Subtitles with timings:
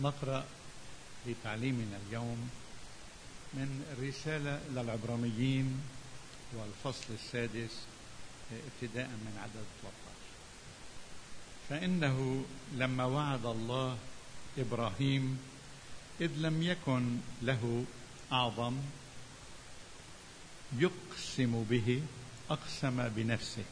[0.00, 0.44] نقرأ
[1.24, 2.50] في تعليمنا اليوم
[3.54, 5.80] من رسالة إلى العبرانيين
[6.52, 7.76] والفصل السادس
[8.52, 9.90] ابتداء من عدد 13
[11.68, 13.98] فإنه لما وعد الله
[14.58, 15.38] إبراهيم
[16.20, 17.84] إذ لم يكن له
[18.32, 18.76] أعظم
[20.78, 22.02] يقسم به
[22.50, 23.64] أقسم بنفسه.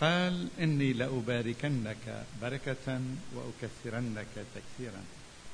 [0.00, 3.00] قال إني لأباركنك بركة
[3.34, 5.02] وأكثرنك تكثيرا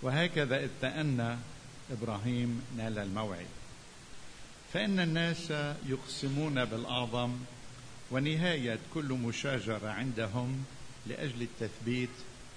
[0.02, 1.36] وهكذا إذ تأنى
[1.92, 3.46] إبراهيم نال الموعد.
[4.72, 5.50] فإن الناس
[5.86, 7.36] يقسمون بالأعظم
[8.10, 10.64] ونهاية كل مشاجرة عندهم
[11.06, 12.10] لأجل التثبيت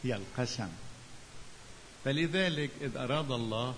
[0.04, 0.70] هي القسم.
[2.06, 3.76] فلذلك إذ أراد الله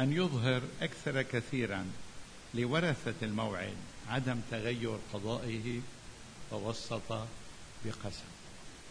[0.00, 1.86] أن يظهر أكثر كثيرا
[2.54, 3.76] لورثة الموعد
[4.08, 5.80] عدم تغير قضائه
[6.50, 7.26] فوسط
[7.84, 8.28] بقسم.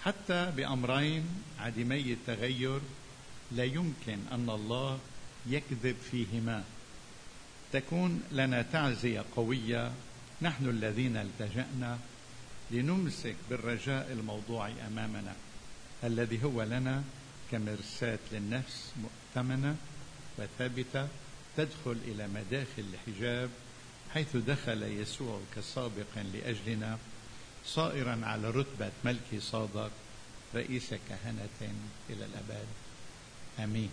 [0.04, 2.79] حتى بأمرين عديمي التغير
[3.51, 4.99] لا يمكن أن الله
[5.45, 6.63] يكذب فيهما.
[7.73, 9.91] تكون لنا تعزية قوية.
[10.41, 11.99] نحن الذين التجأنا
[12.71, 15.35] لنمسك بالرجاء الموضوع أمامنا
[16.04, 17.04] الذي هو لنا
[17.51, 19.76] كمرساة للنفس مؤتمنة
[20.37, 21.07] وثابتة
[21.57, 23.49] تدخل إلى مداخل الحجاب
[24.13, 26.98] حيث دخل يسوع كسابق لأجلنا
[27.65, 29.91] صائرا على رتبة ملك صادق
[30.55, 31.73] رئيس كهنة
[32.09, 32.67] إلى الأبد.
[33.60, 33.90] آمين.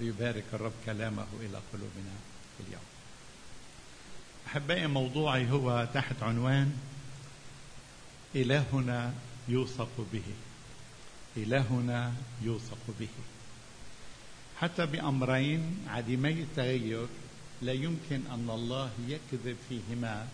[0.00, 2.14] ليبارك الرب كلامه إلى قلوبنا
[2.60, 2.82] اليوم.
[4.46, 6.72] أحبائي موضوعي هو تحت عنوان
[8.34, 9.14] إلهنا
[9.48, 10.24] يوثق به.
[11.36, 13.08] إلهنا يوثق به.
[14.60, 17.06] حتى بأمرين عديمي التغير
[17.62, 20.28] لا يمكن أن الله يكذب فيهما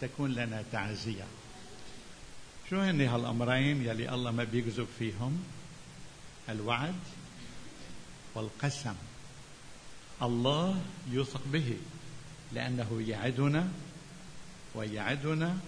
[0.00, 1.26] تكون لنا تعزية.
[2.70, 5.44] شو هن هالأمرين يلي الله ما بيكذب فيهم؟
[6.48, 6.94] الوعد
[8.34, 8.94] والقسم.
[10.22, 11.76] الله يوثق به
[12.52, 13.68] لأنه يعدنا
[14.74, 15.58] ويعدنا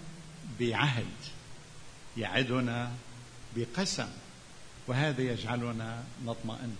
[0.59, 1.15] بعهد
[2.17, 2.91] يعدنا
[3.55, 4.09] بقسم
[4.87, 6.75] وهذا يجعلنا نطمئن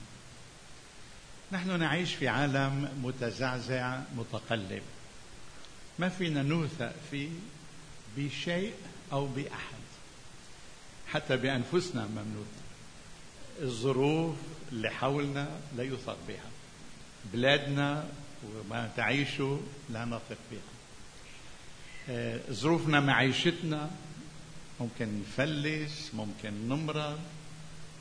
[1.52, 4.82] نحن نعيش في عالم متزعزع متقلب.
[6.00, 7.30] ما فينا نوثق فيه
[8.18, 8.74] بشيء
[9.12, 9.84] أو بأحد.
[11.08, 12.64] حتى بأنفسنا ما بنوثق
[13.62, 14.36] الظروف
[14.74, 16.50] اللي حولنا لا يوثق بها.
[17.34, 18.10] بلادنا
[18.46, 20.60] وما تعيشه لا نثق بها.
[22.10, 23.92] آه، ظروفنا معيشتنا
[24.80, 27.20] ممكن نفلس ممكن نمرض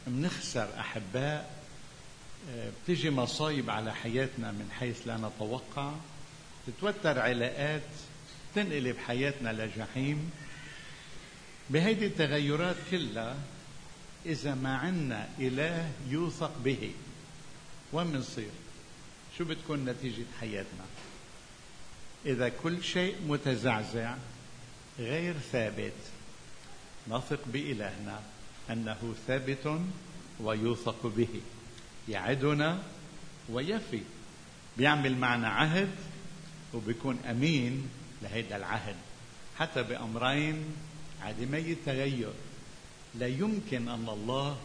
[0.06, 1.50] بنخسر أحباء.
[2.50, 5.93] آه، بتيجي مصايب على حياتنا من حيث لا نتوقع.
[6.66, 7.82] تتوتر علاقات
[8.55, 10.31] تنقلب حياتنا لجحيم.
[11.71, 13.37] بهيدي التغيرات كلها
[14.27, 16.93] إذا ما عنا إله يوثق به
[17.93, 18.50] وين بنصير؟
[19.38, 20.84] شو بتكون نتيجة حياتنا؟
[22.27, 24.15] إذا كل شيء متزعزع
[24.99, 25.93] غير ثابت
[27.09, 28.21] نثق بإلهنا
[28.71, 29.81] أنه ثابت
[30.41, 31.41] ويوثق به
[32.09, 32.82] يعدنا
[33.49, 34.00] ويفي
[34.78, 35.91] بيعمل معنا عهد
[36.75, 37.88] وبيكون أمين
[38.22, 38.97] لهيدا العهد
[39.59, 40.65] حتى بأمرين
[41.22, 42.32] عديمي التغير
[43.15, 44.56] لا يمكن أن الله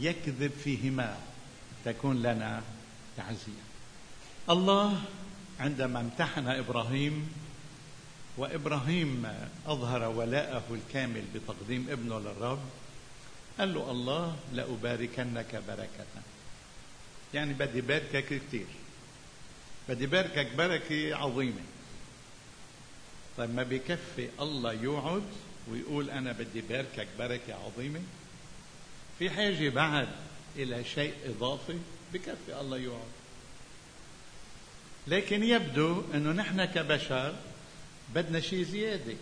[0.00, 1.18] يكذب فيهما.
[1.84, 2.62] تكون لنا
[3.16, 3.66] تعزية.
[4.50, 5.02] الله
[5.60, 7.32] عندما امتحن إبراهيم
[8.36, 9.26] وإبراهيم
[9.66, 12.58] أظهر ولاءه الكامل بتقديم ابنه للرب
[13.58, 16.22] قال له الله لأباركنك بركة.
[17.34, 18.66] يعني بدي باركك كثير
[19.88, 21.62] بدي باركك بركة عظيمة.
[23.38, 25.22] طيب ما بكفي الله يوعد؟
[25.70, 28.00] ويقول أنا بدي باركك بركة عظيمة.
[29.18, 30.08] في حاجة بعد
[30.56, 31.78] إلى شيء إضافي؟
[32.12, 33.08] بكفي الله يوعد
[35.06, 37.34] لكن يبدو أنه نحن كبشر
[38.14, 39.16] بدنا شيء زيادة.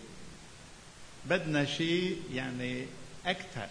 [1.26, 2.86] بدنا شيء يعني
[3.26, 3.68] أكثر.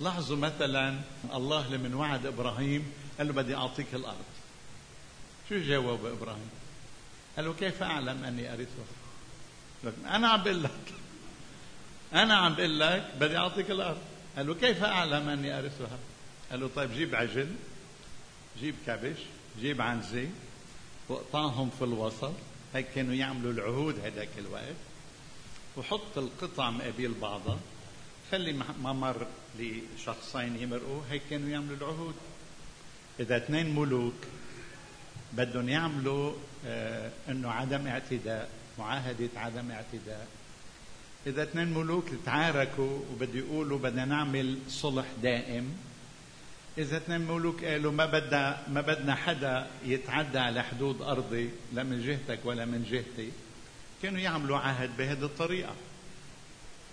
[0.00, 1.00] لاحظوا مثلا
[1.34, 4.24] الله لمن وعد إبراهيم قال له بدي أعطيك الأرض.
[5.48, 6.50] شو جاوب إبراهيم؟
[7.36, 8.84] قال له كيف أعلم أني أرثها؟
[10.16, 11.01] أنا عم بقول لك.
[12.14, 13.98] أنا عم بقول لك بدي أعطيك الأرض.
[14.36, 15.98] قال له كيف أعلم أني أرثها؟
[16.50, 17.48] قال له طيب جيب عجل
[18.60, 19.18] جيب كبش
[19.60, 20.28] جيب عنزة
[21.08, 22.32] وأقطعهم في الوسط.
[22.74, 24.74] هيك كانوا يعملوا العهود هذاك الوقت.
[25.76, 27.58] وحط القطع مقابل بعضها.
[28.30, 29.26] خلي ممر
[29.58, 31.02] لشخصين يمرقوا.
[31.10, 32.14] هيك كانوا يعملوا العهود.
[33.20, 34.14] إذا اثنين ملوك
[35.32, 36.32] بدهم يعملوا
[36.66, 38.48] آه إنه عدم اعتداء
[38.78, 40.26] معاهدة عدم اعتداء.
[41.26, 45.76] إذا اثنين ملوك تعاركوا وبده يقولوا بدنا نعمل صلح دائم
[46.78, 52.02] إذا اثنين ملوك قالوا ما بدنا ما بدنا حدا يتعدى على حدود أرضي لا من
[52.06, 53.30] جهتك ولا من جهتي.
[54.02, 55.74] كانوا يعملوا عهد بهذه الطريقة.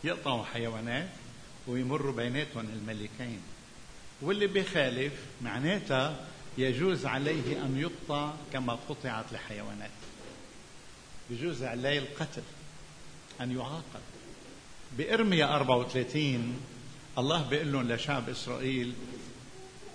[0.04, 1.10] يقطعوا حيوانات
[1.68, 3.42] ويمروا بيناتهم الملكين.
[4.22, 6.26] واللي بيخالف معناتها
[6.58, 9.92] يجوز عليه أن يقطع كما قطعت الحيوانات
[11.30, 12.44] بجوز عليه القتل
[13.42, 14.19] أن يعاقب.
[14.98, 16.60] بإرميا 34
[17.18, 18.94] الله بيقول لهم لشعب إسرائيل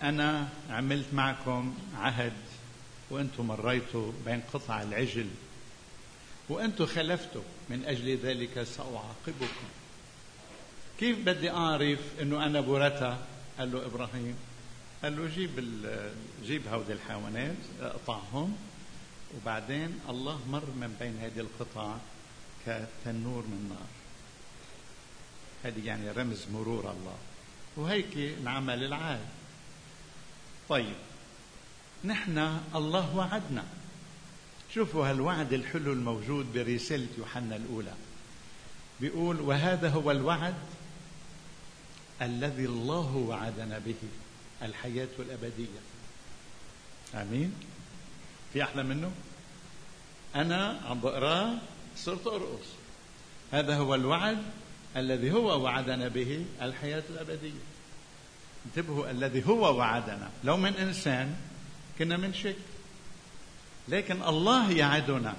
[0.03, 2.33] أنا عملت معكم عهد
[3.11, 5.27] وأنتم مريتوا بين قطع العجل
[6.49, 9.67] وأنتم خلفتوا من أجل ذلك سأعاقبكم.
[11.01, 13.27] كيف بدي أعرف أنه أنا بورتا
[13.59, 14.37] قال له إبراهيم.
[15.03, 15.51] قال له جيب
[16.45, 18.57] جيب هودي الحيوانات اقطعهم
[19.37, 21.97] وبعدين الله مر من بين هذه القطع
[22.67, 24.04] كتنور من نار.
[25.65, 27.17] هذه يعني رمز مرور الله.
[27.77, 29.27] وهيك انعمل العهد
[30.69, 30.97] طيب
[32.05, 33.65] نحن الله وعدنا.
[34.75, 37.95] شوفوا هالوعد الحلو الموجود برسالة يوحنا الأولى.
[39.01, 40.55] بيقول وهذا هو الوعد
[42.23, 43.95] الذي الله وعدنا به
[44.63, 45.81] الحياة الأبدية.
[47.15, 47.55] آمين؟
[48.53, 49.13] في أحلى منه؟
[50.35, 51.55] أنا عم بقراه
[51.97, 52.67] صرت أرقص.
[53.53, 54.39] هذا هو الوعد
[54.97, 57.61] الذي هو وعدنا به الحياة الأبدية.
[58.67, 60.31] انتبهوا الذي هو وعدنا.
[60.45, 61.37] لو من إنسان
[61.99, 62.57] كنا من شك
[63.89, 65.37] لكن الله يعدنا.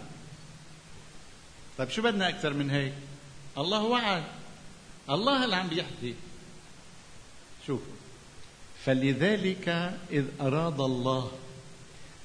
[1.78, 2.94] طيب شو بدنا أكثر من هيك؟
[3.58, 4.24] الله وعد.
[5.10, 6.16] الله اللي عم بيحكي.
[7.68, 7.94] شوفوا
[8.86, 9.70] فلذلك
[10.12, 11.32] إذ أراد الله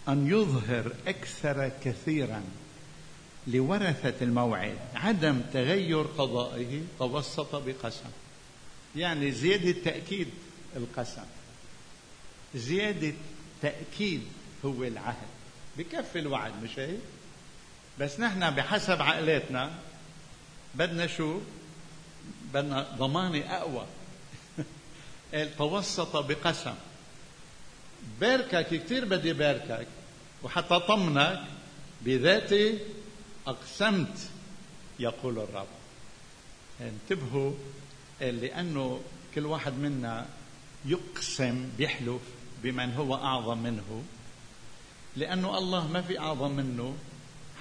[0.09, 2.43] أن يظهر أكثر كثيرا
[3.47, 8.11] لورثة الموعد عدم تغير قضائه توسط بقسم.
[8.97, 10.29] يعني زيادة تأكيد
[10.77, 11.25] القسم.
[12.55, 13.15] زيادة
[13.63, 14.23] تأكيد
[14.65, 15.29] هو العهد.
[15.79, 17.01] بكفي الوعد مش هيك؟
[18.01, 19.79] بس نحن بحسب عقلاتنا
[20.75, 21.41] بدنا شو؟
[22.55, 23.87] بدنا ضمانة أقوى.
[25.35, 26.75] قال توسط بقسم.
[28.21, 29.87] باركك كثير بدي باركك
[30.43, 31.45] وحتى طمنك
[32.03, 32.79] بذاتي
[33.47, 34.29] أقسمت
[34.99, 35.67] يقول الرب.
[36.81, 37.53] انتبهوا
[38.21, 39.01] لأنه
[39.35, 40.27] كل واحد منا
[40.85, 42.23] يقسم بيحلف
[42.63, 44.05] بمن هو أعظم منه.
[45.17, 46.97] لأنه الله ما في أعظم منه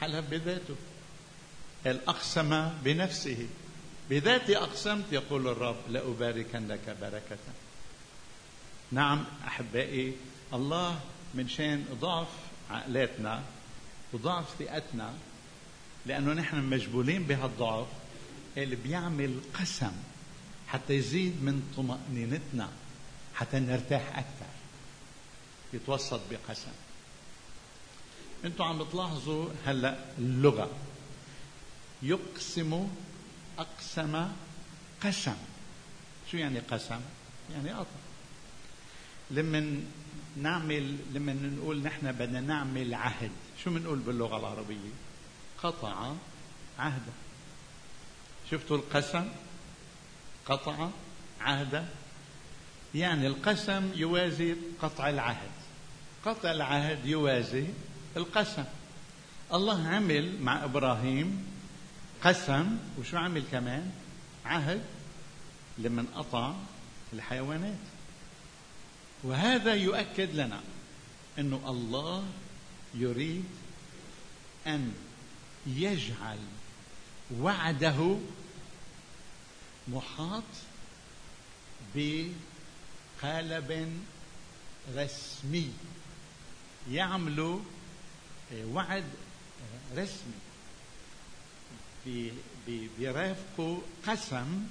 [0.01, 0.75] حلف بذاته.
[1.85, 3.47] الأقسم بنفسه.
[4.09, 7.37] بذاتي أقسمت يقول الرب لأباركنك بركة.
[8.91, 10.13] نعم أحبائي
[10.53, 10.99] الله
[11.33, 12.27] من شان ضعف
[12.69, 13.43] عقلاتنا
[14.13, 15.13] وضعف ثقتنا.
[16.09, 17.87] لأنه نحن مجبولين بهالضعف
[18.57, 19.91] اللي بيعمل قسم
[20.67, 22.69] حتى يزيد من طمأنينتنا
[23.35, 24.51] حتى نرتاح أكثر
[25.73, 26.71] يتوسط بقسم
[28.45, 30.69] أنتم عم بتلاحظوا هلأ اللغة
[32.03, 32.87] يقسم
[33.59, 34.27] أقسم
[35.03, 35.37] قسم
[36.31, 37.01] شو يعني قسم؟
[37.53, 37.99] يعني قطع
[39.31, 39.81] لما
[40.37, 43.31] نعمل لما نقول نحن بدنا نعمل عهد
[43.63, 45.08] شو بنقول باللغة العربية؟
[45.63, 46.13] قطع
[46.79, 47.11] عهدا
[48.51, 49.29] شفتوا القسم؟
[50.45, 50.89] قطع
[51.41, 51.85] عهدا
[52.95, 55.51] يعني القسم يوازي قطع العهد.
[56.25, 57.65] قطع العهد يوازي
[58.17, 58.65] القسم.
[59.53, 61.45] الله عمل مع إبراهيم
[62.23, 62.77] قسم.
[62.99, 63.91] وشو عمل كمان؟
[64.45, 64.81] عهد
[65.77, 66.53] لمن قطع
[67.13, 67.77] الحيوانات.
[69.23, 70.61] وهذا يؤكد لنا
[71.39, 72.25] إنه الله
[72.95, 73.45] يريد
[74.67, 74.93] أن
[75.67, 76.39] يجعل
[77.39, 78.17] وعده
[79.87, 80.43] محاط
[81.95, 83.99] بقالب
[84.95, 85.73] رسمي.
[86.91, 87.59] يعملوا
[88.53, 89.05] وعد
[89.95, 90.33] رسمي.
[92.99, 94.67] برافقه قسم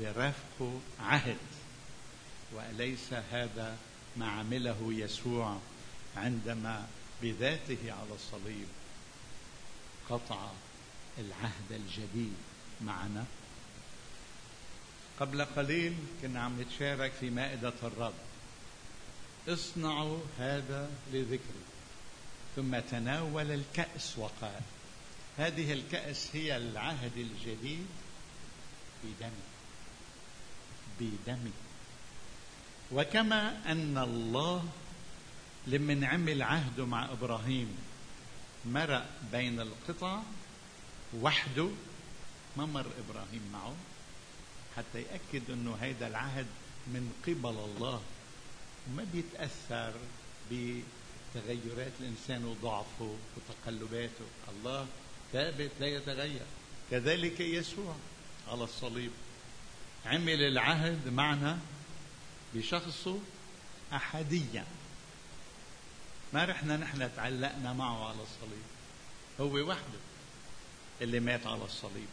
[0.00, 1.36] برافقه عهد.
[2.52, 3.76] وليس هذا
[4.16, 5.58] ما عمله يسوع
[6.16, 6.86] عندما
[7.22, 8.66] بذاته على الصليب.
[10.10, 10.50] قطع
[11.18, 12.34] العهد الجديد
[12.80, 13.24] معنا.
[15.20, 18.14] قبل قليل كنا عم نتشارك في مائدة الرب.
[19.48, 21.64] اصنعوا هذا لذكري.
[22.56, 24.60] ثم تناول الكأس وقال
[25.38, 27.86] هذه الكأس هي العهد الجديد
[29.04, 29.30] بدمي.
[31.00, 31.52] بدمي.
[32.92, 34.64] وكما أن الله
[35.66, 37.78] لمن عمل عهده مع إبراهيم
[38.66, 40.22] مرق بين القطع
[41.20, 41.68] وحده
[42.56, 43.74] ما مر إبراهيم معه
[44.76, 46.46] حتى يأكد أنه هذا العهد
[46.86, 48.02] من قبل الله.
[48.88, 49.92] وما بيتأثر
[50.50, 54.24] بتغيرات الإنسان وضعفه وتقلباته.
[54.48, 54.86] الله
[55.32, 56.46] ثابت لا يتغير.
[56.90, 57.96] كذلك يسوع
[58.48, 59.10] على الصليب.
[60.06, 61.58] عمل العهد معنا
[62.54, 63.18] بشخصه
[63.92, 64.64] أحديا.
[66.34, 68.64] ما رحنا نحن تعلقنا معه على الصليب.
[69.40, 69.98] هو وحده
[71.02, 72.06] اللي مات على الصليب.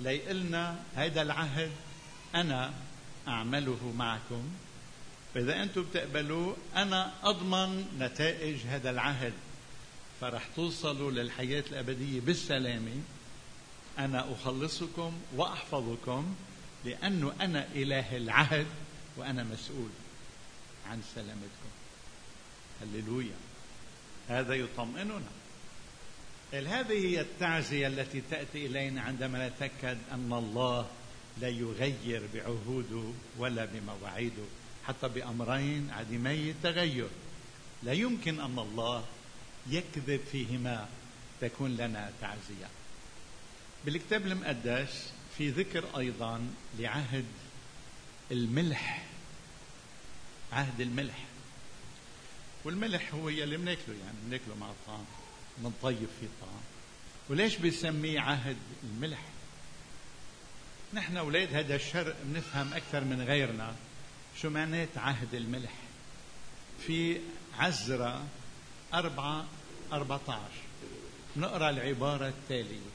[0.00, 1.70] ليقلنا هيدا العهد
[2.34, 2.74] أنا
[3.28, 4.48] أعمله معكم.
[5.34, 9.32] فإذا أنتم بتقبلوه أنا أضمن نتائج هذا العهد.
[10.20, 13.00] فرح توصلوا للحياة الأبدية بالسلامة.
[13.98, 16.34] أنا أخلصكم وأحفظكم
[16.84, 18.66] لأنه أنا إله العهد
[19.16, 19.90] وأنا مسؤول
[20.90, 21.65] عن سلامتكم.
[22.82, 23.36] هللويا.
[24.28, 25.30] هذا يطمئننا.
[26.52, 30.86] هذه هي التعزية التي تأتي إلينا عندما نتأكد أن الله
[31.40, 34.44] لا يغير بعهوده ولا بمواعيده
[34.86, 37.08] حتى بأمرين عديمي التغير
[37.82, 39.04] لا يمكن أن الله
[39.70, 40.88] يكذب فيهما
[41.40, 42.68] تكون لنا تعزية.
[43.84, 47.24] بالكتاب المقدس في ذكر أيضا لعهد
[48.30, 49.06] الملح
[50.52, 51.24] عهد الملح.
[52.66, 55.04] والملح هو يلي بناكله يعني بناكله مع الطعام
[55.58, 56.62] بنطيب فيه الطعام.
[57.28, 59.22] وليش بيسميه عهد الملح؟
[60.94, 63.74] نحن أولاد هذا الشرق بنفهم أكثر من غيرنا.
[64.42, 65.74] شو معنات عهد الملح؟
[66.86, 67.20] في
[67.58, 68.26] عزرة
[68.94, 69.46] أربعة
[69.92, 70.66] أربعة عشر
[71.36, 72.90] نقرأ العبارة التالية.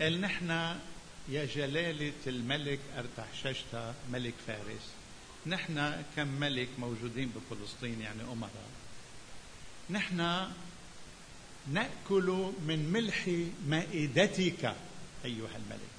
[0.00, 0.50] قال نحن
[1.28, 4.95] يا جلالة الملك أرتحششتا ملك فارس.
[5.46, 8.68] نحن كم ملك موجودين بفلسطين يعني أمراء؟
[9.90, 10.48] نحن
[11.72, 13.30] نأكل من ملح
[13.68, 14.74] مائدتك
[15.24, 15.96] أيها الملك.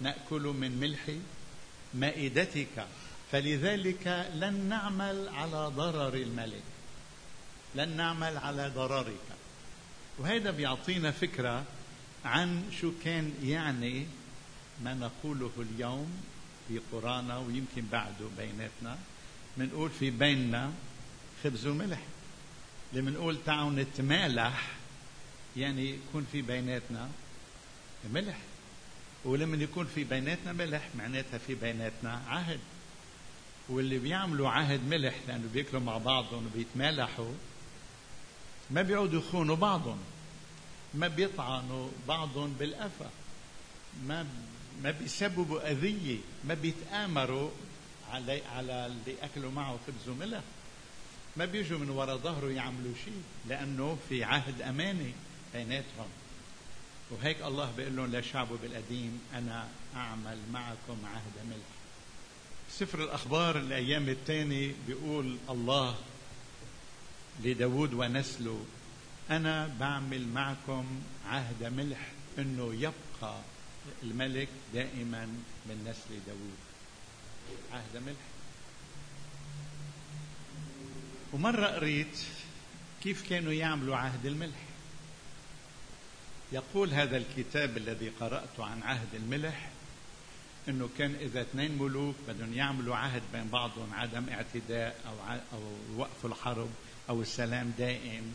[0.00, 1.00] نأكل من ملح
[1.94, 2.86] مائدتك.
[3.32, 6.62] فلذلك لن نعمل على ضرر الملك.
[7.74, 9.26] لن نعمل على ضررك.
[10.18, 11.64] وهذا بيعطينا فكرة
[12.24, 14.06] عن شو كان يعني
[14.84, 16.22] ما نقوله اليوم
[16.68, 18.98] في قرانا ويمكن بعده بيناتنا
[19.56, 20.72] بنقول في بيننا
[21.44, 22.00] خبز وملح.
[22.92, 24.68] لما نقول تعالوا نتمالح
[25.56, 27.08] يعني يكون في بيناتنا
[28.12, 28.38] ملح.
[29.24, 32.60] ولما يكون في بيناتنا ملح معناتها في بيناتنا عهد.
[33.68, 37.32] واللي بيعملوا عهد ملح لأنه بياكلوا مع بعضهم وبيتمالحوا
[38.70, 39.98] ما بيعودوا يخونوا بعضهم
[40.94, 43.10] ما بيطعنوا بعضهم بالقفا
[44.06, 44.26] ما
[44.82, 47.50] ما بيسببوا أذية ما بيتآمروا
[48.12, 50.40] على اللي أكلوا معه خبز وملح.
[51.36, 55.12] ما بيجوا من وراء ظهره يعملوا شيء لأنه في عهد أماني
[55.54, 56.08] بيناتهم.
[57.10, 61.66] وهيك الله بيقول لهم لشعبه بالقديم أنا أعمل معكم عهد ملح.
[62.70, 65.96] سفر الأخبار الأيام الثاني بيقول الله
[67.44, 68.64] لداود ونسله
[69.30, 70.84] أنا بعمل معكم
[71.26, 72.08] عهد ملح
[72.38, 73.38] إنه يبقى
[74.02, 75.26] الملك دائما
[75.66, 76.58] من نسل داود
[77.72, 78.16] عهد ملح.
[81.32, 82.18] ومرة قريت
[83.02, 84.62] كيف كانوا يعملوا عهد الملح.
[86.52, 89.70] يقول هذا الكتاب الذي قرأته عن عهد الملح
[90.68, 95.62] إنه كان إذا اثنين ملوك بدهم يعملوا عهد بين بعضهم عدم اعتداء أو أو
[95.96, 96.70] وقف الحرب
[97.08, 98.34] أو السلام دائم.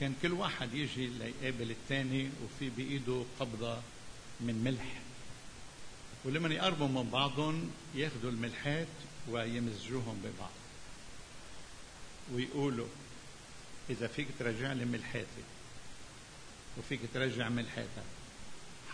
[0.00, 3.78] كان كل واحد يجي ليقابل الثاني وفي بإيده قبضة
[4.40, 5.00] من ملح.
[6.24, 8.88] ولما يقربوا من بعضهم ياخذوا الملحات
[9.28, 10.50] ويمزجوهم ببعض.
[12.32, 12.88] ويقولوا
[13.90, 15.42] إذا فيك ترجع لي ملحاتي
[16.78, 18.04] وفيك ترجع ملحاتك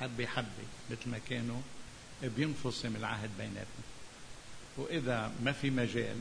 [0.00, 1.60] حبة حبة مثل ما كانوا
[2.22, 3.84] بينفصم العهد بيناتنا
[4.76, 6.16] وإذا ما في مجال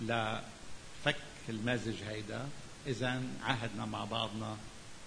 [0.00, 1.16] لفك
[1.48, 2.48] المازج هيدا
[2.86, 4.56] إذا عهدنا مع بعضنا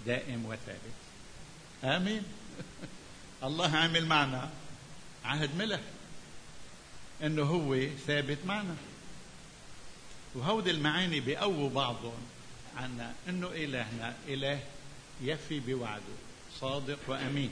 [0.06, 0.98] دائم وثابت.
[1.84, 2.22] آمين.
[3.44, 4.50] الله عامل معنا
[5.24, 5.80] عهد ملح
[7.22, 8.76] إنه هو ثابت معنا.
[10.34, 12.22] وهودي المعاني بيقووا بعضهم
[12.76, 14.60] عنا إنه إلهنا إله
[15.22, 16.16] يفي بوعده
[16.60, 17.50] صادق وأمين.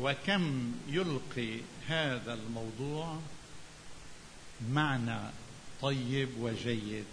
[0.00, 3.18] وكم يلقي هذا الموضوع
[4.70, 5.20] معنى
[5.82, 7.04] طيب وجيد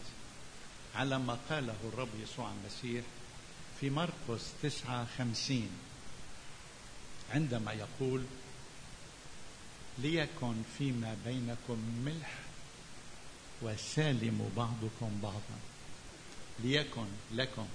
[0.96, 3.06] على ما قاله الرب يسوع المسيح
[3.79, 5.70] في مرقس تسعة خمسين.
[7.34, 8.24] عندما يقول
[9.98, 12.32] ليكن فيما بينكم ملح
[13.62, 15.60] وسالموا بعضكم بعضا.
[16.60, 17.68] ليكن لكم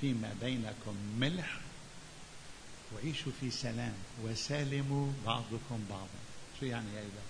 [0.00, 1.60] فيما بينكم ملح
[2.94, 3.94] وعيشوا في سلام
[4.24, 6.18] وسالموا بعضكم بعضا.
[6.60, 7.22] شو يعني هذا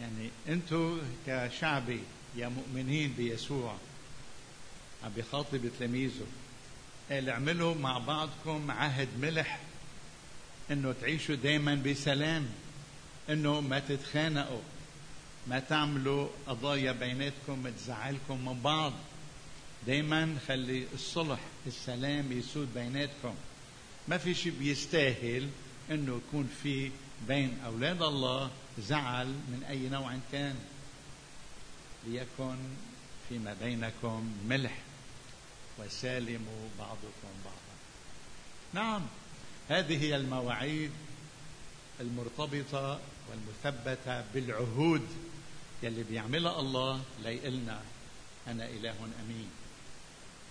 [0.00, 2.00] يعني أنتم كشعبي
[2.36, 3.76] يا مؤمنين بيسوع
[5.04, 6.26] عم بيخاطب تلاميذه
[7.10, 9.60] قال اعملوا مع بعضكم عهد ملح
[10.70, 12.46] إنه تعيشوا دائما بسلام
[13.30, 14.62] إنه ما تتخانقوا
[15.46, 18.92] ما تعملوا قضايا بيناتكم تزعلكم من بعض.
[19.86, 23.34] دايما خلي الصلح السلام يسود بيناتكم.
[24.08, 25.48] ما في شيء بيستاهل
[25.90, 26.90] إنه يكون في
[27.28, 30.56] بين أولاد الله زعل من أي نوع كان.
[32.06, 32.56] ليكن
[33.28, 34.78] فيما بينكم ملح
[35.78, 37.74] وسالموا بعضكم بعضا.
[38.74, 39.02] نعم.
[39.68, 40.90] هذه هي المواعيد
[42.00, 45.06] المرتبطة والمثبتة بالعهود
[45.82, 47.82] يلي بيعملها الله ليقلنا
[48.46, 48.94] أنا إله
[49.24, 49.50] أمين.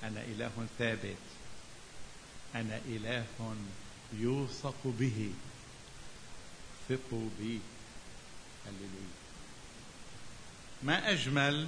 [0.04, 1.18] أنا إله ثابت.
[2.56, 3.26] أنا إله
[4.14, 5.32] يوثق به.
[6.90, 7.60] ثقوا بي.
[8.66, 9.14] هللويا.
[10.84, 11.68] ما أجمل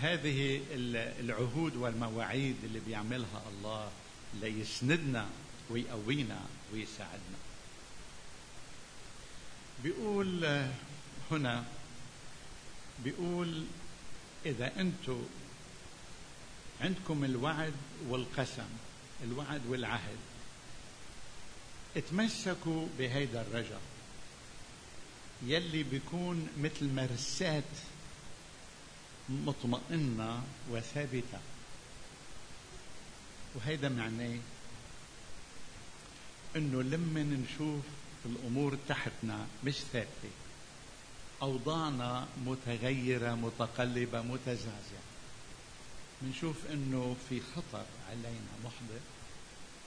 [0.00, 0.60] هذه
[1.20, 3.90] العهود والمواعيد اللي بيعملها الله
[4.40, 5.28] ليسندنا
[5.70, 6.40] ويقوينا
[6.72, 7.38] ويساعدنا.
[9.82, 10.44] بيقول
[11.30, 11.64] هنا
[13.04, 13.64] بيقول
[14.46, 15.22] إذا أنتم
[16.80, 17.74] عندكم الوعد
[18.08, 18.68] والقسم
[19.24, 20.18] الوعد والعهد
[21.96, 23.80] اتمسكوا بهيدا الرجاء
[25.42, 27.64] يلي بيكون مثل مرسات
[29.28, 31.38] مطمئنة وثابتة.
[33.54, 34.38] وهيدا معناه
[36.56, 37.84] إنه لما نشوف
[38.24, 40.30] الأمور تحتنا مش ثابتة.
[41.42, 45.10] أوضاعنا متغيرة متقلبة متزعزعه
[46.22, 49.02] بنشوف إنه في خطر علينا محدث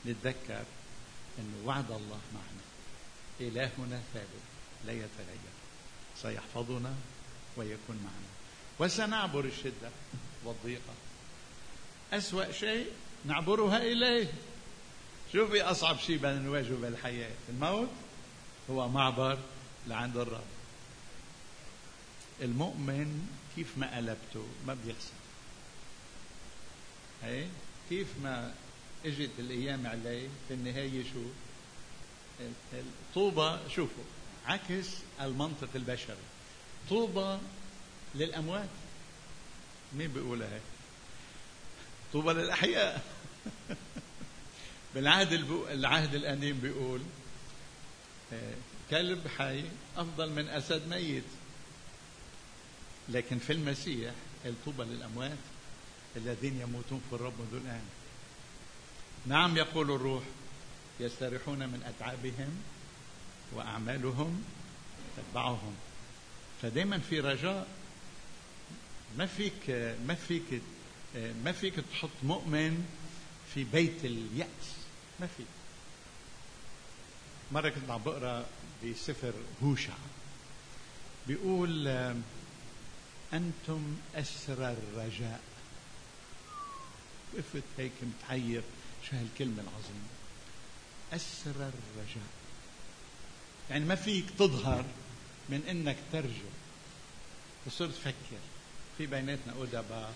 [0.05, 0.63] نتذكر
[1.39, 2.63] إنه وعد الله معنا.
[3.39, 4.43] إلهنا ثابت
[4.85, 5.53] لا يتغير.
[6.21, 6.95] سيحفظنا
[7.57, 8.33] ويكون معنا.
[8.79, 9.89] وسنعبر الشدة
[10.43, 10.93] والضيقة.
[12.13, 12.91] أسوأ شيء
[13.25, 14.27] نعبرها إليه.
[15.33, 17.89] شوفي أصعب شيء بدنا نواجهه بالحياة الموت
[18.69, 19.37] هو معبر
[19.87, 20.43] لعند الرب.
[22.41, 25.13] المؤمن كيف ما قلبته ما بيخسر
[27.23, 27.47] هي؟
[27.89, 28.53] كيف ما
[29.05, 31.23] إجت الأيام عليه في النهاية شو؟
[33.15, 34.03] طوبى شوفوا
[34.45, 34.87] عكس
[35.21, 36.15] المنطق البشري.
[36.89, 37.37] طوبى
[38.15, 38.69] للأموات.
[39.93, 40.61] مين بيقولها هيك؟
[42.13, 43.03] طوبى للأحياء.
[44.95, 45.33] بالعهد
[45.71, 47.01] العهد القديم بيقول
[48.33, 48.53] آه،
[48.89, 49.63] كلب حي
[49.97, 51.23] أفضل من أسد ميت.
[53.09, 54.11] لكن في المسيح
[54.45, 55.37] الطوبى للأموات
[56.15, 57.81] الذين يموتون في الرب منذ الآن.
[59.25, 60.23] نعم يقول الروح
[60.99, 62.57] يستريحون من أتعابهم
[63.53, 64.43] وأعمالهم
[65.17, 65.75] تتبعهم.
[66.61, 67.67] فدايما في رجاء
[69.17, 69.69] ما فيك
[70.07, 70.61] ما فيك
[71.15, 72.85] ما فيك تحط مؤمن
[73.53, 74.82] في بيت اليأس.
[75.19, 75.47] ما فيك
[77.51, 78.45] مرة كنت عم بقرا
[78.83, 79.93] بسفر هوشع.
[81.27, 81.87] بيقول
[83.33, 85.41] أنتم أسرى الرجاء.
[87.33, 88.63] وقفت هيك متحير
[89.09, 90.07] شو هالكلمة العظيمة؟
[91.13, 92.29] أسرى الرجاء.
[93.69, 94.85] يعني ما فيك تظهر
[95.49, 96.49] من إنك ترجو.
[97.67, 98.41] وصرت تفكر
[98.97, 100.13] في بيناتنا أدباء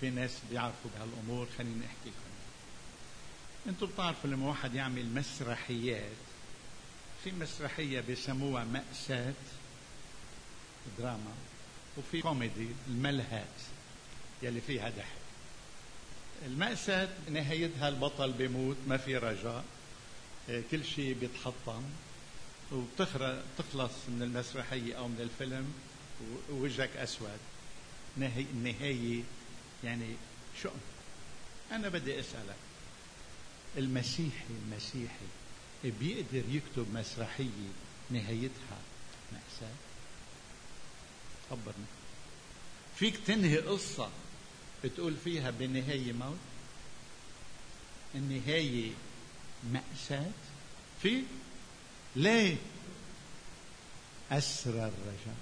[0.00, 2.25] في ناس بيعرفوا بهالأمور خليني احكي لكم
[3.68, 6.16] أنتم بتعرفوا لما واحد يعمل مسرحيات
[7.24, 9.34] في مسرحية بيسموها مأساة
[10.98, 11.34] دراما
[11.98, 13.56] وفي كوميدي الملهات
[14.42, 15.26] يلي فيها ضحك.
[16.46, 19.64] المأساة نهايتها البطل بيموت ما في رجاء
[20.50, 21.82] آه، كل شيء بيتحطم
[22.72, 25.74] وبتخلص من المسرحية أو من الفيلم
[26.50, 27.38] ووجهك أسود.
[28.18, 29.22] النهاية
[29.84, 30.14] يعني
[30.62, 30.68] شو
[31.72, 32.65] أنا بدي أسألك
[33.76, 35.26] المسيحي المسيحي.
[35.84, 37.68] بيقدر يكتب مسرحية
[38.10, 38.78] نهايتها؟
[39.32, 39.74] مأساة
[41.50, 41.86] خبرني
[42.96, 44.10] فيك تنهي قصة
[44.84, 46.36] بتقول فيها بالنهاية موت؟
[48.14, 48.90] النهاية
[49.72, 50.30] مأساة؟
[51.02, 51.22] في؟
[52.16, 52.56] ليه
[54.32, 55.36] أسرى الرجاء.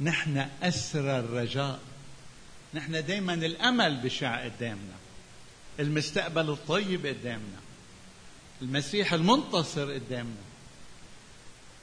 [0.00, 1.80] نحن أسرى الرجاء.
[2.74, 4.96] نحن دايما الأمل بشع قدامنا
[5.80, 7.60] المستقبل الطيب قدامنا.
[8.62, 10.42] المسيح المنتصر قدامنا.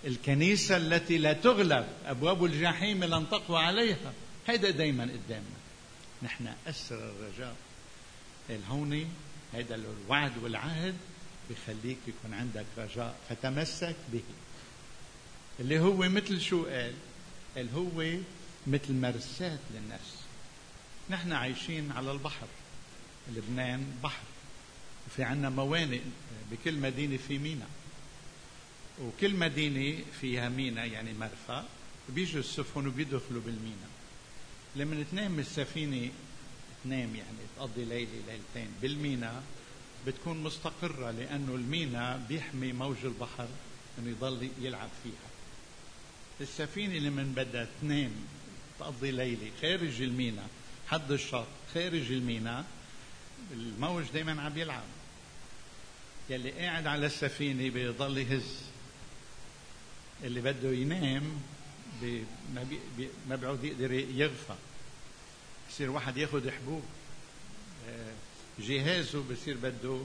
[0.06, 4.14] الكنيسة التي لا تغلب أبواب الجحيم لن تقوى عليها.
[4.48, 5.58] هيدا دايما قدامنا.
[6.24, 7.56] نحن أسر الرجاء.
[8.50, 9.08] الهوني
[9.54, 10.96] هذا الوعد والعهد
[11.50, 14.24] بخليك يكون عندك رجاء فتمسك به.
[15.60, 16.94] اللي هو مثل شو قال؟
[17.58, 18.20] اللي هو
[18.68, 20.16] مثل مرساة للنفس.
[21.10, 22.48] نحن عايشين على البحر.
[23.36, 24.24] لبنان بحر.
[25.08, 26.02] وفي عنا موانئ
[26.52, 27.70] بكل مدينة في ميناء
[29.02, 31.66] وكل مدينة فيها ميناء يعني مرفأ
[32.10, 33.90] بيجوا السفن وبيدخلوا بالميناء
[34.76, 36.10] لما تنام السفينة
[36.84, 39.44] تنام يعني تقضي ليلة ليلتين بالميناء
[40.08, 43.48] بتكون مستقرة لأنه الميناء بيحمي موج البحر
[44.00, 45.30] أنه يضل يلعب فيها.
[46.42, 48.12] السفينة لما بدها تنام
[48.80, 50.50] تقضي ليلة خارج الميناء
[50.88, 52.66] حد الشط خارج الميناء
[53.52, 54.84] الموج دايما عم يلعب
[56.30, 58.62] يلي قاعد على السفينة بيضل يهز.
[60.24, 61.42] اللي بده ينام
[62.02, 62.68] بي ما,
[62.98, 64.56] بي ما بيعود يقدر يغفى
[65.70, 66.84] بصير واحد ياخذ حبوب.
[67.90, 68.14] آه،
[68.60, 70.02] جهازه بصير بده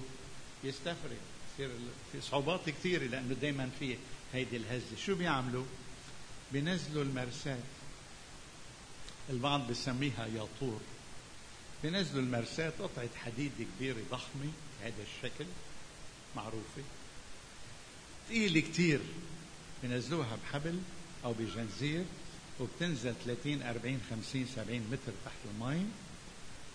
[0.64, 1.16] يستفرغ.
[1.54, 1.70] بصير
[2.12, 3.96] في صعوبات كثيرة لأنه دائما في
[4.32, 4.96] هيدي الهزة.
[5.06, 5.64] شو بيعملوا؟
[6.52, 7.58] بينزلوا المرسات.
[9.30, 10.80] البعض بسميها ياطور.
[11.82, 15.44] بينزلوا المرسات قطعة حديد كبيرة ضخمة بهذا الشكل
[16.36, 16.82] معروفة.
[18.28, 19.00] ثقيلة كتير
[19.82, 20.80] بينزلوها بحبل
[21.24, 22.04] أو بجنزير
[22.60, 25.86] وبتنزل 30 40 50 70 متر تحت المي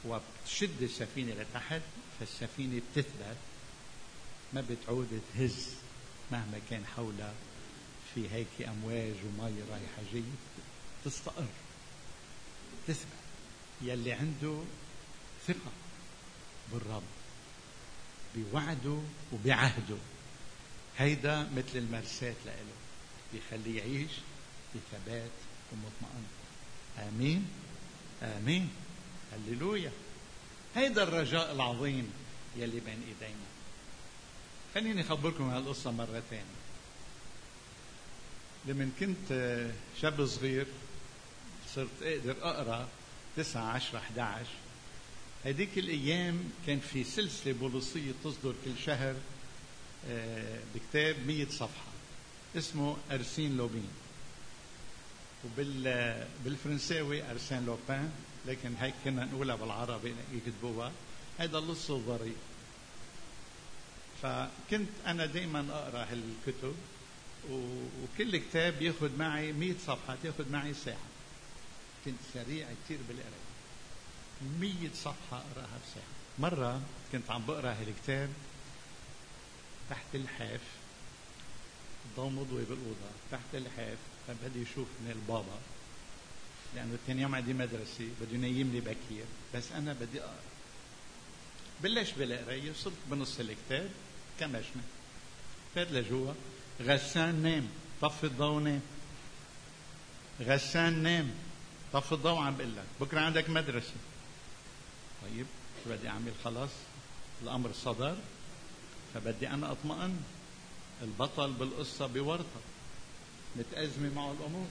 [0.05, 1.81] وبتشد السفينة لتحت
[2.19, 3.37] فالسفينة بتثبت
[4.53, 5.67] ما بتعود تهز
[6.31, 7.33] مهما كان حولها.
[8.15, 10.23] في هيك أمواج ومي رايحة جاية
[11.05, 11.45] تستقر
[12.87, 13.07] تثبت.
[13.81, 14.59] يلي عنده
[15.47, 15.71] ثقة
[16.73, 17.03] بالرب
[18.35, 18.99] بوعده
[19.33, 19.97] وبعهده.
[20.97, 22.75] هيدا مثل المرساة لإله
[23.33, 24.11] بيخليه يعيش
[24.75, 25.31] بثبات
[25.71, 26.25] ومطمئن.
[26.99, 27.47] آمين؟
[28.23, 28.69] آمين.
[29.33, 29.91] هللويا.
[30.75, 32.13] هيدا الرجاء العظيم
[32.57, 33.45] يلي بين إيدينا.
[34.75, 36.65] خليني أخبركم هالقصة مرة ثانية
[38.65, 39.27] لما كنت
[40.01, 40.67] شاب صغير
[41.75, 42.87] صرت أقدر أقرأ
[43.37, 44.45] 9 10 11
[45.45, 49.15] هذيك الأيام كان في سلسلة بوليسية تصدر كل شهر
[50.09, 51.91] آه، بكتاب 100 صفحة
[52.57, 53.89] اسمه أرسين لوبين.
[55.45, 58.11] وبال بالفرنساوي أرسين لوبان
[58.45, 60.91] لكن هيك كنا نقولها بالعربي يكتبوها.
[61.37, 62.37] هذا اللص الظريف
[64.21, 66.75] فكنت أنا دائما أقرأ هالكتب
[67.51, 71.07] وكل كتاب ياخذ معي 100 صفحة تاخذ معي ساعة.
[72.05, 73.44] كنت سريع كثير بالقراية.
[74.59, 76.05] 100 صفحة أقرأها بساعة.
[76.39, 78.29] مرة كنت عم بقرأ هالكتاب
[79.89, 80.61] تحت الحاف
[82.05, 85.59] الضوء مضوي بالاوضه تحت الحاف فبدي يشوفني البابا
[86.75, 89.25] لأنه ثاني يوم عندي مدرسة بده ينيمني بكير.
[89.55, 90.39] بس أنا بدي اقرا
[91.83, 93.89] بلش بالقراية وصلت بنص الكتاب
[94.39, 94.81] كمشنا
[95.75, 96.33] فات لجوا
[96.81, 97.67] غسان نام
[98.01, 98.81] طفي الضوء نام.
[100.41, 101.31] غسان نام
[101.93, 103.93] طفي الضوء عم بقول لك بكرة عندك مدرسة.
[105.25, 105.45] طيب
[105.85, 106.69] بدي أعمل خلاص
[107.43, 108.15] الأمر صدر
[109.13, 110.17] فبدي أنا أطمئن
[111.01, 112.61] البطل بالقصة بورطة
[113.55, 114.67] متأزمة معه الأمور.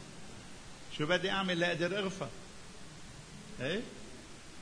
[0.98, 2.28] شو بدي أعمل لأقدر أغفى؟
[3.60, 3.80] إيه؟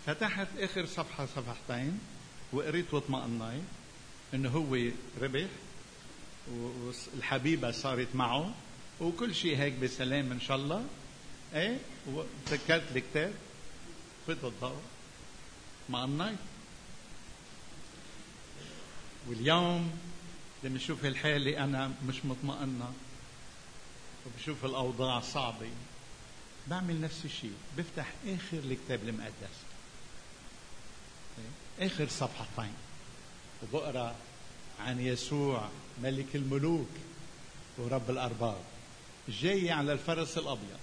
[0.06, 2.00] فتحت آخر صفحة صفحتين
[2.52, 3.62] وقريت واطمأنيت
[4.34, 5.46] إنه هو ربح
[6.50, 8.54] والحبيبة صارت معه
[9.00, 10.84] وكل شيء هيك بسلام إن شاء الله.
[11.54, 13.32] إيه؟ وسكرت الكتاب
[14.26, 14.80] فت الضوء.
[15.84, 16.38] اطمأنيت
[19.28, 19.98] واليوم
[20.64, 22.92] لما أشوف الحالة أنا مش مطمئنة
[24.26, 25.70] وبشوف الأوضاع صعبة.
[26.66, 27.54] بعمل نفس الشيء.
[27.78, 29.56] بفتح آخر الكتاب المقدس.
[31.80, 32.72] آخر صفحتين.
[33.62, 34.14] وبقرأ
[34.80, 35.68] عن يسوع
[36.02, 36.90] ملك الملوك
[37.78, 38.60] ورب الأرباب.
[39.28, 40.78] جاي على الفرس الأبيض.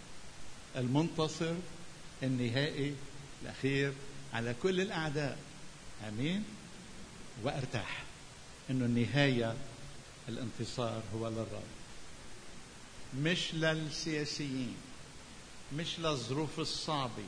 [0.75, 1.53] المنتصر
[2.23, 2.95] النهائي
[3.43, 3.93] الأخير
[4.33, 5.37] على كل الأعداء.
[6.07, 6.43] آمين.
[7.43, 8.03] وأرتاح.
[8.69, 9.55] إنه النهاية
[10.29, 11.63] الانتصار هو للرب.
[13.17, 14.75] مش للسياسيين
[15.75, 17.23] مش للظروف الصعبة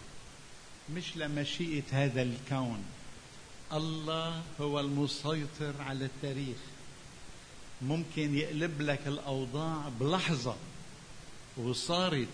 [0.95, 2.83] مش لمشيئة هذا الكون.
[3.73, 6.57] الله هو المسيطر على التاريخ.
[7.81, 10.55] ممكن يقلب لك الأوضاع بلحظة
[11.57, 12.27] وصارت.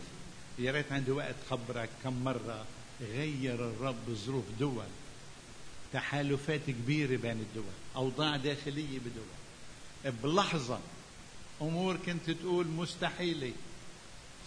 [0.59, 2.65] يا ريت عندي وقت خبرك كم مرة.
[3.01, 4.85] غير الرب ظروف دول.
[5.93, 7.63] تحالفات كبيرة بين الدول
[7.95, 10.79] أوضاع داخلية بدول بلحظة
[11.61, 13.53] أمور كنت تقول مستحيلة.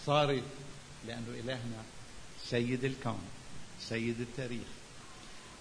[0.05, 0.43] صارت
[1.07, 1.83] لأنه إلهنا
[2.45, 3.21] سيد الكون
[3.81, 4.67] سيد التاريخ.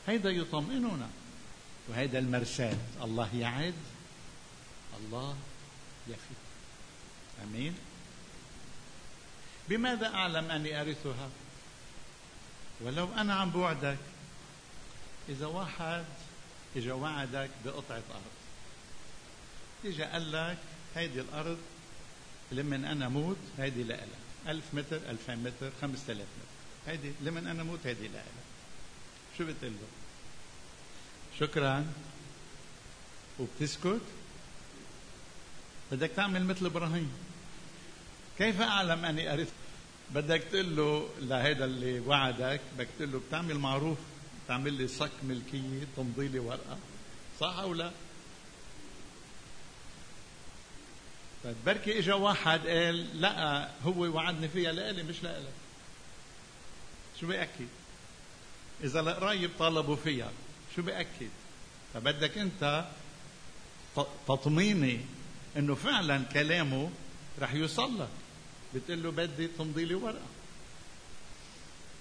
[0.07, 1.11] هيدا يطمئننا
[1.89, 3.75] وهيدا المرساة الله يعد
[4.99, 5.37] الله
[6.09, 6.35] يفي
[7.45, 7.75] آمين.
[9.69, 11.29] بماذا أعلم أني أرثها؟
[12.83, 13.99] ولو أنا عم بوعدك
[15.29, 16.05] إذا واحد
[16.77, 18.33] إجا وعدك بقطعة أرض.
[19.85, 20.59] إجا قال لك
[20.95, 21.59] هيدي الأرض
[22.53, 24.09] لمن أنا موت هيدي لإلك
[24.49, 26.93] ألف متر ألفين متر خمسة آلاف متر.
[26.93, 28.25] هيدي لمن أنا موت هيدي لإلك
[29.39, 29.89] شو بتقول له؟
[31.41, 31.93] شكرا.
[33.39, 34.01] وبتسكت؟
[35.93, 37.13] بدك تعمل مثل إبراهيم.
[38.39, 39.53] كيف أعلم أني ارث
[40.15, 43.99] بدك تقول له لهيدا اللي وعدك بدك تقول له بتعمل معروف
[44.49, 46.79] تعمل لي صك ملكية تمضي لي ورقة
[47.41, 47.91] صح أو لا؟
[51.45, 55.53] طيب بركي إجا واحد قال لا هو وعدني فيها لإلي مش لإلك.
[57.21, 57.69] شو بأكد؟
[58.85, 60.33] إذا القرايب طالبوا فيها
[60.77, 61.31] شو بأكد؟
[61.95, 62.85] فبدك أنت
[64.29, 65.01] تطميني
[65.57, 66.91] إنه فعلا كلامه
[67.41, 68.09] رح يوصل لك.
[68.75, 70.29] بتقول له بدي تمضي لي ورقة.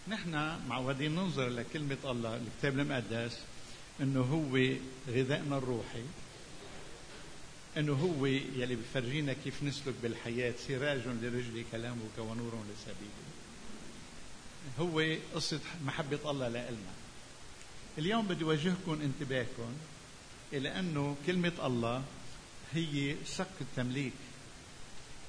[0.08, 3.38] نحن معودين ننظر لكلمة الله الكتاب المقدس
[4.02, 4.76] إنه هو
[5.08, 6.04] غذائنا الروحي
[7.78, 13.30] إنه هو يلي بفرجينا كيف نسلك بالحياة سراج لرجلي كلامك ونور لسبيلي.
[14.80, 16.94] هو قصة محبة الله لنا
[17.98, 19.74] اليوم بدي أوجهكم انتباهكم
[20.54, 22.04] إلى أنه كلمة الله
[22.74, 24.14] هي سق التمليك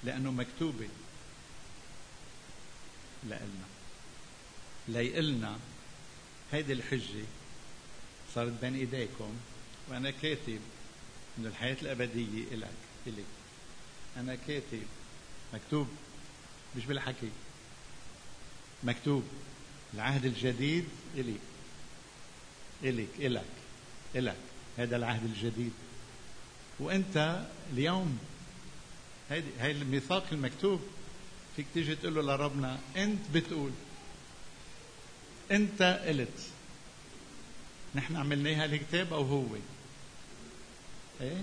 [0.05, 0.88] لأنه مكتوبة.
[3.28, 3.66] لإلنا.
[4.88, 5.59] ليقلنا
[6.52, 7.24] هيدي الحجة
[8.35, 9.35] صارت بين إيديكم
[9.88, 10.61] وأنا كاتب
[11.38, 12.74] إنه الحياة الأبدية إلك
[13.06, 13.24] إلي.
[14.16, 14.83] أنا كاتب
[15.54, 15.88] مكتوب
[16.76, 17.30] مش بالحكي.
[18.83, 19.24] مكتوب
[19.94, 20.85] العهد الجديد
[21.16, 21.37] إلي.
[22.83, 23.44] إليك إلك
[24.16, 24.37] إلك.
[24.78, 25.72] هذا العهد الجديد.
[26.78, 28.18] وأنت اليوم
[29.30, 30.80] هيدي هي الميثاق المكتوب
[31.61, 33.70] فيك تيجي تقول له لربنا أنت بتقول
[35.51, 36.49] أنت قلت
[37.94, 39.46] نحن عملناها الكتاب أو هو؟
[41.20, 41.40] إيه؟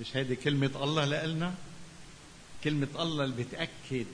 [0.00, 1.54] مش هيدي كلمة الله لإلنا
[2.64, 4.06] كلمة الله اللي بتأكد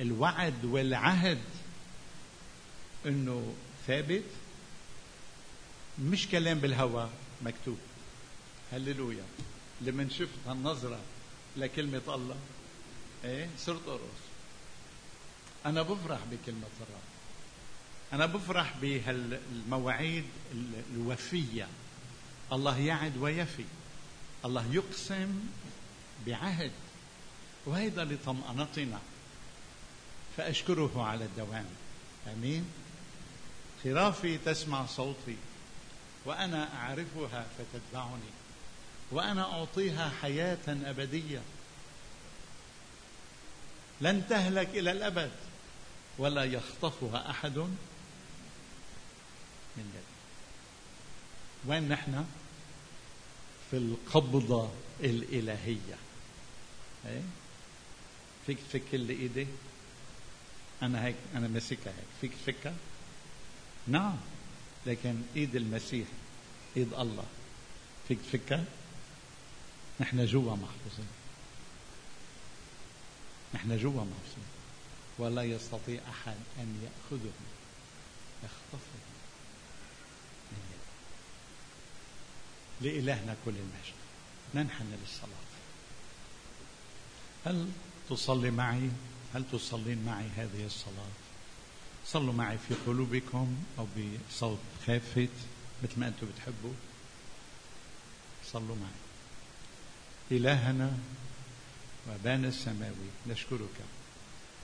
[0.00, 1.42] الوعد والعهد
[3.06, 3.54] إنه
[3.86, 4.24] ثابت؟
[5.98, 7.10] مش كلام بالهوى
[7.42, 7.78] مكتوب.
[8.72, 9.24] هللويا.
[9.80, 11.00] لمن شفت هالنظرة
[11.56, 12.36] لكلمة الله.
[13.24, 14.20] إيه؟ صرت أرقص.
[15.66, 17.00] أنا بفرح بكلمة الرب
[18.12, 20.24] أنا بفرح بهالمواعيد
[20.94, 21.68] الوفية.
[22.52, 23.64] الله يعد ويفي.
[24.44, 25.40] الله يقسم
[26.26, 26.72] بعهد.
[27.66, 29.00] وهيدا لطمأنتنا.
[30.36, 31.66] فأشكره على الدوام.
[32.26, 32.64] آمين.
[33.84, 35.36] خرافي تسمع صوتي.
[36.24, 38.30] وأنا أعرفها فتتبعني.
[39.10, 41.42] وأنا أعطيها حياة أبدية.
[44.00, 45.30] لن تهلك إلى الأبد.
[46.18, 47.78] ولا يخطفها أحد من
[49.76, 50.04] يدي.
[51.66, 52.26] وين نحن؟
[53.70, 55.98] في القبضة الإلهية.
[57.06, 57.22] إيه؟
[58.46, 59.46] فيك تفك اللي إيدي.
[60.82, 62.06] أنا هيك أنا ماسكها هيك.
[62.20, 62.74] فيك تفكها
[63.86, 64.16] نعم.
[64.86, 66.08] لكن إيد المسيح
[66.76, 67.26] إيد الله.
[68.08, 68.64] فيك تفكها
[70.00, 71.08] نحن جوا محفوظين.
[73.54, 74.44] نحن جوا محفوظين
[75.18, 77.32] ولا يستطيع أحد أن يأخذه.
[78.44, 79.00] يخطفه.
[80.52, 80.62] من
[82.80, 83.94] يده لإلهنا كل المجد.
[84.54, 85.50] ننحن للصلاة.
[87.46, 87.68] هل
[88.10, 88.90] تصلي معي؟
[89.34, 91.10] هل تصلين معي هذه الصلاة؟
[92.06, 93.86] صلوا معي في قلوبكم أو
[94.30, 95.28] بصوت خافت
[95.82, 96.72] مثل ما أنتم بتحبوا.
[98.52, 99.00] صلوا معي.
[100.38, 100.98] إلهنا
[102.08, 103.76] وبان السماوي نشكرك.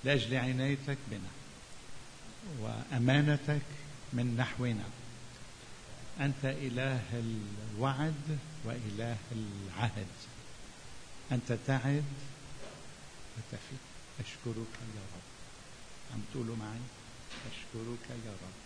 [0.05, 1.29] لأجل عنايتك بنا
[2.61, 3.67] وأمانتك
[4.13, 4.85] من نحونا.
[6.21, 10.07] أنت إله الوعد وإله العهد.
[11.33, 12.05] أنت تعد
[13.37, 13.77] وتفي.
[14.21, 15.27] أشكرك يا رب.
[16.15, 16.81] عم تقولوا معي؟
[17.51, 18.57] أشكرك يا رب.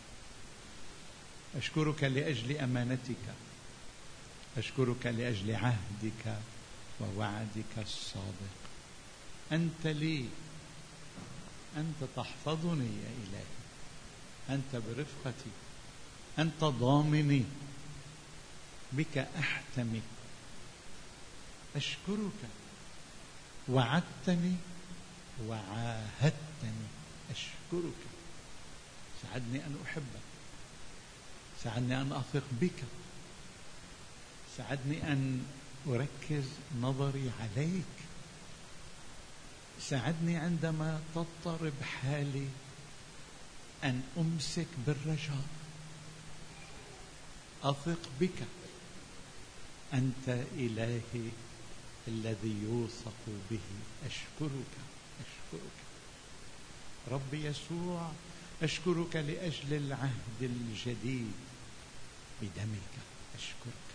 [1.56, 3.34] أشكرك لأجل أمانتك.
[4.58, 6.38] أشكرك لأجل عهدك.
[7.00, 8.60] ووعدك الصادق.
[9.52, 10.28] أنت لي
[11.76, 13.44] أنت تحفظني يا إلهي.
[14.50, 15.50] أنت برفقتي
[16.38, 17.44] أنت ضامني.
[18.92, 20.02] بك أحتمي.
[21.76, 22.48] أشكرك.
[23.68, 24.54] وعدتني
[25.46, 26.86] وعاهدتني.
[27.30, 28.00] أشكرك.
[29.22, 30.30] ساعدني أن أحبك.
[31.64, 32.84] ساعدني أن أثق بك.
[34.56, 35.46] ساعدني أن
[35.86, 36.44] أركز
[36.80, 37.84] نظري عليك.
[39.80, 42.48] ساعدني عندما تضطرب حالي
[43.84, 45.44] أن أمسك بالرجاء.
[47.62, 48.46] أثق بك.
[49.94, 51.30] أنت إلهي
[52.08, 53.60] الذي يوثق به.
[54.06, 54.72] أشكرك.
[55.20, 55.78] أشكرك.
[57.10, 58.10] رب يسوع
[58.62, 61.32] أشكرك لأجل العهد الجديد
[62.42, 62.94] بدمك.
[63.38, 63.89] أشكرك.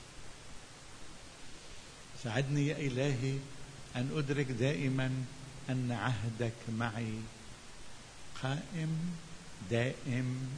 [2.26, 3.38] ساعدني يا إلهي
[3.96, 5.26] أن أدرك دائما
[5.70, 7.14] أن عهدك معي
[8.44, 9.16] قائم
[9.72, 10.50] دائم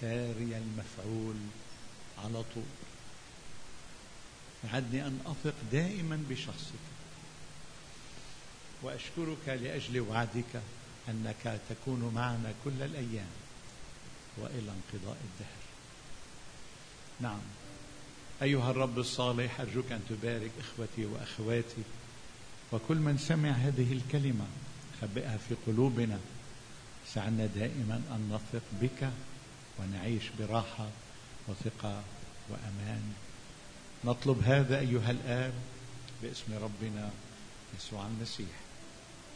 [0.00, 1.36] ساري المفعول
[2.24, 2.64] على طول.
[4.62, 6.84] ساعدني أن أثق دائما بشخصك.
[8.82, 10.62] وأشكرك لأجل وعدك
[11.08, 13.30] أنك تكون معنا كل الأيام
[14.36, 15.62] وإلى انقضاء الدهر.
[17.20, 17.40] نعم.
[18.42, 21.82] أيها الرب الصالح أرجوك أن تبارك إخوتي وأخواتي
[22.72, 24.44] وكل من سمع هذه الكلمة
[25.00, 26.18] خبئها في قلوبنا.
[27.14, 29.10] سعنا دائما أن نثق بك
[29.78, 30.88] ونعيش براحة
[31.48, 32.02] وثقة
[32.50, 33.14] وأمان.
[34.04, 35.52] نطلب هذا أيها الآب
[36.22, 37.10] باسم ربنا
[37.78, 38.56] يسوع المسيح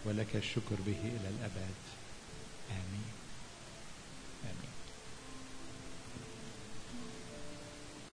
[0.04, 1.80] ولك الشكر به إلى الأبد.
[2.70, 3.16] آمين.